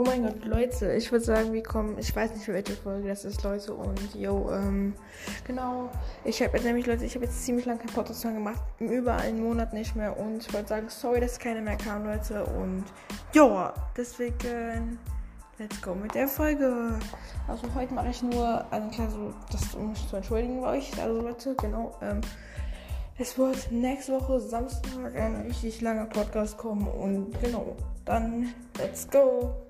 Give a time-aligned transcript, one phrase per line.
[0.00, 3.08] Oh mein Gott, Leute, ich würde sagen, wir kommen, ich weiß nicht, für welche Folge
[3.08, 3.74] das ist, Leute.
[3.74, 4.94] Und yo, ähm,
[5.44, 5.90] genau.
[6.24, 8.62] Ich habe jetzt nämlich, Leute, ich habe jetzt ziemlich lange kein Podcast mehr gemacht.
[8.78, 10.16] Über einen Monat nicht mehr.
[10.16, 12.44] Und ich wollte sagen, sorry, dass keine mehr kam, Leute.
[12.44, 12.84] Und
[13.32, 15.00] yo, deswegen,
[15.58, 16.96] let's go mit der Folge.
[17.48, 20.92] Also heute mache ich nur, also klar, so, das um mich zu entschuldigen bei euch.
[21.02, 22.20] Also Leute, genau, ähm,
[23.18, 27.74] es wird nächste Woche Samstag ein richtig langer Podcast kommen und genau,
[28.04, 29.67] dann let's go.